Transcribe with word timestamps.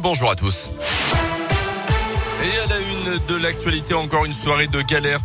Bonjour 0.00 0.32
à 0.32 0.34
tous. 0.34 0.72
Et 2.42 2.58
à 2.58 2.66
la 2.66 2.78
une 2.80 3.24
de 3.28 3.40
l'actualité, 3.40 3.94
encore 3.94 4.24
une 4.24 4.34
soirée 4.34 4.66
de 4.66 4.82
galère 4.82 5.20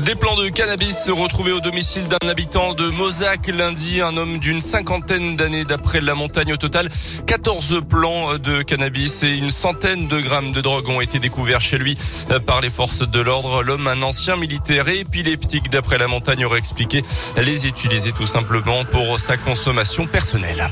Des 0.00 0.14
plans 0.14 0.36
de 0.36 0.48
cannabis 0.48 1.10
retrouvés 1.10 1.52
au 1.52 1.60
domicile 1.60 2.08
d'un 2.08 2.26
habitant 2.26 2.72
de 2.72 2.88
Mozac 2.88 3.48
lundi. 3.48 4.00
Un 4.00 4.16
homme 4.16 4.38
d'une 4.38 4.62
cinquantaine 4.62 5.36
d'années 5.36 5.66
d'après 5.66 6.00
la 6.00 6.14
montagne. 6.14 6.54
Au 6.54 6.56
total, 6.56 6.88
14 7.26 7.82
plants 7.86 8.38
de 8.38 8.62
cannabis 8.62 9.22
et 9.22 9.34
une 9.34 9.50
centaine 9.50 10.08
de 10.08 10.18
grammes 10.18 10.52
de 10.52 10.62
drogue 10.62 10.88
ont 10.88 11.02
été 11.02 11.18
découverts 11.18 11.60
chez 11.60 11.76
lui 11.76 11.98
par 12.46 12.62
les 12.62 12.70
forces 12.70 13.06
de 13.06 13.20
l'ordre. 13.20 13.62
L'homme, 13.62 13.86
un 13.86 14.00
ancien 14.00 14.36
militaire 14.36 14.88
épileptique 14.88 15.68
d'après 15.68 15.98
la 15.98 16.08
montagne, 16.08 16.46
aurait 16.46 16.58
expliqué 16.58 17.04
les 17.36 17.66
utiliser 17.66 18.12
tout 18.12 18.26
simplement 18.26 18.86
pour 18.86 19.18
sa 19.18 19.36
consommation 19.36 20.06
personnelle. 20.06 20.70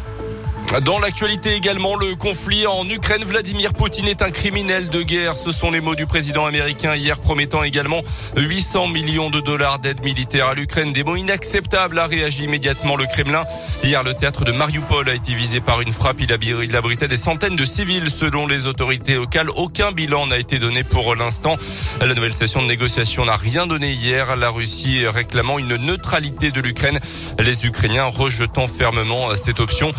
Dans 0.79 1.01
l'actualité 1.01 1.57
également, 1.57 1.97
le 1.97 2.15
conflit 2.15 2.65
en 2.65 2.89
Ukraine. 2.89 3.25
Vladimir 3.25 3.73
Poutine 3.73 4.07
est 4.07 4.23
un 4.23 4.31
criminel 4.31 4.89
de 4.89 5.03
guerre. 5.03 5.35
Ce 5.35 5.51
sont 5.51 5.73
les 5.73 5.81
mots 5.81 5.97
du 5.97 6.07
président 6.07 6.47
américain 6.47 6.95
hier 6.95 7.19
promettant 7.19 7.65
également 7.65 8.03
800 8.37 8.87
millions 8.87 9.31
de 9.31 9.41
dollars 9.41 9.81
d'aide 9.81 10.01
militaire 10.03 10.47
à 10.47 10.55
l'Ukraine. 10.55 10.93
Des 10.93 11.03
mots 11.03 11.17
inacceptables 11.17 11.99
a 11.99 12.07
réagi 12.07 12.45
immédiatement 12.45 12.95
le 12.95 13.07
Kremlin. 13.07 13.45
Hier, 13.83 14.05
le 14.05 14.15
théâtre 14.15 14.45
de 14.45 14.53
Mariupol 14.53 15.09
a 15.09 15.15
été 15.15 15.35
visé 15.35 15.59
par 15.59 15.81
une 15.81 15.93
frappe. 15.93 16.21
Il 16.21 16.77
abritait 16.77 17.09
des 17.09 17.17
centaines 17.17 17.57
de 17.57 17.65
civils 17.65 18.09
selon 18.09 18.47
les 18.47 18.67
autorités 18.67 19.15
locales. 19.15 19.51
Aucun 19.51 19.91
bilan 19.91 20.29
n'a 20.29 20.39
été 20.39 20.61
donné 20.61 20.85
pour 20.85 21.17
l'instant. 21.17 21.57
La 22.01 22.15
nouvelle 22.15 22.33
session 22.33 22.63
de 22.63 22.69
négociation 22.69 23.25
n'a 23.25 23.35
rien 23.35 23.67
donné 23.67 23.91
hier. 23.91 24.37
La 24.37 24.51
Russie 24.51 25.05
réclamant 25.09 25.59
une 25.59 25.75
neutralité 25.75 26.53
de 26.53 26.61
l'Ukraine. 26.61 27.01
Les 27.41 27.67
Ukrainiens 27.67 28.07
rejetant 28.07 28.69
fermement 28.69 29.35
cette 29.35 29.59
option. 29.59 29.93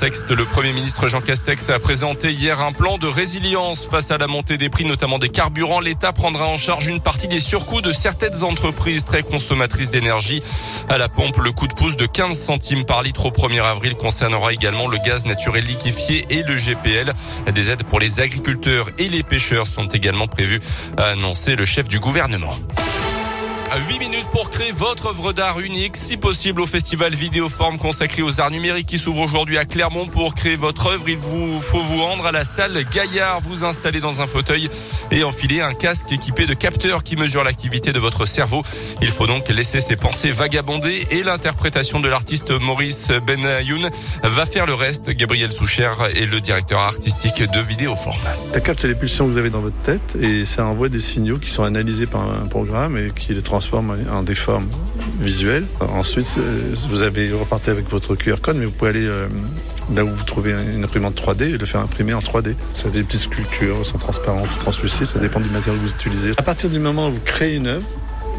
Le 0.00 0.44
Premier 0.44 0.72
ministre 0.72 1.08
Jean 1.08 1.20
Castex 1.20 1.70
a 1.70 1.80
présenté 1.80 2.30
hier 2.30 2.60
un 2.60 2.70
plan 2.70 2.98
de 2.98 3.08
résilience 3.08 3.84
face 3.84 4.12
à 4.12 4.18
la 4.18 4.28
montée 4.28 4.56
des 4.56 4.68
prix, 4.68 4.84
notamment 4.84 5.18
des 5.18 5.28
carburants. 5.28 5.80
L'État 5.80 6.12
prendra 6.12 6.46
en 6.46 6.56
charge 6.56 6.86
une 6.86 7.00
partie 7.00 7.26
des 7.26 7.40
surcoûts 7.40 7.80
de 7.80 7.90
certaines 7.90 8.44
entreprises 8.44 9.04
très 9.04 9.24
consommatrices 9.24 9.90
d'énergie. 9.90 10.40
À 10.88 10.98
la 10.98 11.08
pompe, 11.08 11.38
le 11.38 11.50
coup 11.50 11.66
de 11.66 11.72
pouce 11.72 11.96
de 11.96 12.06
15 12.06 12.38
centimes 12.38 12.84
par 12.84 13.02
litre 13.02 13.26
au 13.26 13.30
1er 13.30 13.60
avril 13.60 13.96
concernera 13.96 14.52
également 14.52 14.86
le 14.86 14.98
gaz 14.98 15.26
naturel 15.26 15.64
liquéfié 15.64 16.24
et 16.30 16.44
le 16.44 16.56
GPL. 16.56 17.12
Des 17.52 17.70
aides 17.70 17.82
pour 17.82 17.98
les 17.98 18.20
agriculteurs 18.20 18.88
et 18.98 19.08
les 19.08 19.24
pêcheurs 19.24 19.66
sont 19.66 19.88
également 19.88 20.28
prévues, 20.28 20.60
a 20.96 21.06
annoncé 21.06 21.56
le 21.56 21.64
chef 21.64 21.88
du 21.88 21.98
gouvernement. 21.98 22.56
8 23.76 23.98
minutes 23.98 24.28
pour 24.32 24.50
créer 24.50 24.72
votre 24.72 25.08
œuvre 25.08 25.32
d'art 25.32 25.60
unique, 25.60 25.96
si 25.96 26.16
possible 26.16 26.60
au 26.60 26.66
festival 26.66 27.14
Vidéoforme 27.14 27.78
consacré 27.78 28.22
aux 28.22 28.40
arts 28.40 28.50
numériques 28.50 28.86
qui 28.86 28.98
s'ouvre 28.98 29.20
aujourd'hui 29.20 29.58
à 29.58 29.64
Clermont. 29.64 30.06
Pour 30.06 30.34
créer 30.34 30.56
votre 30.56 30.86
œuvre, 30.86 31.08
il 31.08 31.18
vous 31.18 31.60
faut 31.60 31.82
vous 31.82 32.02
rendre 32.02 32.26
à 32.26 32.32
la 32.32 32.44
salle 32.44 32.82
Gaillard, 32.84 33.40
vous 33.40 33.64
installer 33.64 34.00
dans 34.00 34.20
un 34.20 34.26
fauteuil 34.26 34.70
et 35.10 35.22
enfiler 35.22 35.60
un 35.60 35.72
casque 35.72 36.10
équipé 36.12 36.46
de 36.46 36.54
capteurs 36.54 37.04
qui 37.04 37.16
mesurent 37.16 37.44
l'activité 37.44 37.92
de 37.92 37.98
votre 37.98 38.26
cerveau. 38.26 38.62
Il 39.02 39.10
faut 39.10 39.26
donc 39.26 39.48
laisser 39.48 39.80
ses 39.80 39.96
pensées 39.96 40.30
vagabonder 40.30 41.06
et 41.10 41.22
l'interprétation 41.22 42.00
de 42.00 42.08
l'artiste 42.08 42.50
Maurice 42.50 43.08
Benayoun 43.26 43.90
va 44.22 44.46
faire 44.46 44.66
le 44.66 44.74
reste. 44.74 45.10
Gabriel 45.10 45.52
Soucher 45.52 45.92
est 46.14 46.26
le 46.26 46.40
directeur 46.40 46.80
artistique 46.80 47.42
de 47.42 47.60
Vidéoforme. 47.60 48.20
Ça 48.52 48.60
capte 48.60 48.84
les 48.84 48.94
pulsions 48.94 49.26
que 49.26 49.32
vous 49.32 49.38
avez 49.38 49.50
dans 49.50 49.60
votre 49.60 49.80
tête 49.82 50.16
et 50.20 50.44
ça 50.44 50.64
envoie 50.64 50.88
des 50.88 51.00
signaux 51.00 51.38
qui 51.38 51.50
sont 51.50 51.64
analysés 51.64 52.06
par 52.06 52.22
un 52.22 52.46
programme 52.46 52.96
et 52.96 53.10
qui 53.14 53.34
les 53.34 53.42
transforme 53.58 53.96
en 54.12 54.22
des 54.22 54.36
formes 54.36 54.68
visuelles. 55.20 55.66
Ensuite, 55.80 56.38
vous 56.90 57.02
avez 57.02 57.32
reparté 57.32 57.72
avec 57.72 57.88
votre 57.90 58.14
QR 58.14 58.36
code, 58.40 58.56
mais 58.56 58.66
vous 58.66 58.70
pouvez 58.70 58.90
aller 58.90 59.06
euh, 59.06 59.26
là 59.92 60.04
où 60.04 60.06
vous 60.06 60.22
trouvez 60.22 60.52
une 60.52 60.84
imprimante 60.84 61.20
3D 61.20 61.54
et 61.54 61.58
le 61.58 61.66
faire 61.66 61.80
imprimer 61.80 62.14
en 62.14 62.20
3D. 62.20 62.54
Ça 62.72 62.88
des 62.88 63.02
petites 63.02 63.22
sculptures, 63.22 63.84
sont 63.84 63.98
transparentes, 63.98 64.48
translucides, 64.60 65.06
ça 65.06 65.18
dépend 65.18 65.40
du 65.40 65.48
matériau 65.48 65.76
que 65.80 65.86
vous 65.86 65.92
utilisez. 65.92 66.30
À 66.36 66.42
partir 66.44 66.70
du 66.70 66.78
moment 66.78 67.08
où 67.08 67.12
vous 67.14 67.20
créez 67.24 67.56
une 67.56 67.66
œuvre, 67.66 67.86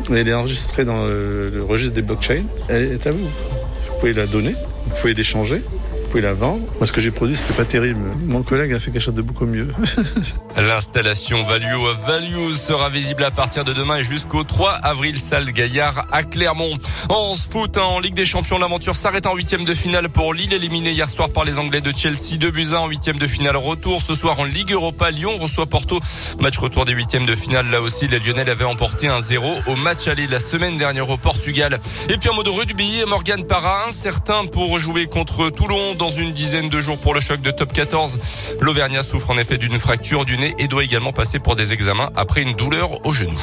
elle 0.10 0.30
est 0.30 0.34
enregistrée 0.34 0.86
dans 0.86 1.06
le, 1.06 1.50
le 1.50 1.64
registre 1.66 1.96
des 1.96 2.02
blockchains, 2.02 2.46
elle 2.70 2.84
est 2.84 3.06
à 3.06 3.12
vous. 3.12 3.18
Vous 3.20 4.00
pouvez 4.00 4.14
la 4.14 4.26
donner, 4.26 4.56
vous 4.86 4.96
pouvez 5.02 5.14
l'échanger 5.14 5.62
vous 5.70 5.79
pouvez 6.10 6.22
la 6.22 6.34
vendre. 6.34 6.60
Moi, 6.78 6.86
ce 6.86 6.92
que 6.92 7.02
j'ai 7.02 7.12
produit, 7.12 7.36
c'était 7.36 7.54
pas 7.54 7.66
terrible. 7.66 8.02
Mon 8.26 8.42
collègue 8.42 8.74
a 8.74 8.80
fait 8.80 8.92
quelque 8.92 9.02
chose 9.02 9.14
de 9.14 9.22
beaucoup 9.22 9.46
mieux. 9.46 9.68
L'installation 10.58 11.44
Value 11.44 11.76
of 11.76 12.06
Values 12.06 12.56
sera 12.56 12.90
visible 12.90 13.24
à 13.24 13.32
partir 13.32 13.64
de 13.64 13.74
demain 13.74 13.98
et 13.98 14.04
jusqu'au 14.04 14.44
3 14.44 14.72
avril, 14.72 15.18
salle 15.18 15.52
Gaillard 15.52 16.08
à 16.12 16.24
Clermont. 16.24 16.78
En 17.10 17.36
foot, 17.36 17.78
hein, 17.78 17.84
en 17.84 18.00
Ligue 18.00 18.16
des 18.16 18.26
Champions, 18.26 18.58
l'aventure 18.58 18.96
s'arrête 18.96 19.26
en 19.26 19.36
huitième 19.36 19.64
de 19.64 19.74
finale 19.74 20.10
pour 20.10 20.34
Lille, 20.34 20.52
éliminé 20.52 20.92
hier 20.92 21.10
soir 21.10 21.30
par 21.30 21.46
les 21.46 21.58
Anglais 21.58 21.82
de 21.82 21.94
Chelsea. 21.96 22.38
De 22.38 22.50
Buzyn 22.50 22.78
en 22.78 22.88
huitième 22.88 23.18
de 23.18 23.28
finale 23.28 23.56
retour. 23.56 24.02
Ce 24.02 24.16
soir 24.16 24.40
en 24.40 24.46
Ligue 24.46 24.72
Europa, 24.72 25.12
Lyon 25.12 25.36
reçoit 25.40 25.68
Porto. 25.68 26.00
Match 26.40 26.58
retour 26.58 26.86
des 26.86 26.94
huitièmes 26.94 27.26
de 27.26 27.36
finale. 27.36 27.70
Là 27.70 27.82
aussi, 27.82 28.08
les 28.08 28.20
Lyonnais 28.20 28.50
avaient 28.50 28.66
emporté 28.66 29.08
un 29.08 29.22
0 29.22 29.56
au 29.68 29.76
match 29.76 30.08
aller 30.08 30.28
la 30.28 30.40
semaine 30.40 30.78
dernière 30.78 31.10
au 31.10 31.18
Portugal. 31.18 31.80
Et 32.10 32.18
puis 32.18 32.30
en 32.30 32.34
mode 32.34 32.48
rugby, 32.48 33.04
Morgan 33.08 33.46
Parra, 33.46 33.86
incertain 33.88 34.48
pour 34.48 34.80
jouer 34.80 35.06
contre 35.06 35.50
Toulon 35.50 35.96
dans 36.00 36.10
une 36.10 36.32
dizaine 36.32 36.70
de 36.70 36.80
jours 36.80 36.98
pour 36.98 37.14
le 37.14 37.20
choc 37.20 37.42
de 37.42 37.52
top 37.52 37.74
14. 37.74 38.58
L'Auvergnat 38.62 39.04
souffre 39.04 39.30
en 39.32 39.38
effet 39.38 39.58
d'une 39.58 39.78
fracture 39.78 40.24
du 40.24 40.38
nez 40.38 40.56
et 40.58 40.68
doit 40.68 40.84
également 40.84 41.12
passer 41.12 41.40
pour 41.40 41.58
des 41.58 41.74
examens 41.74 42.10
après 42.16 42.42
une 42.42 42.54
douleur 42.54 43.06
au 43.06 43.12
genou. 43.12 43.38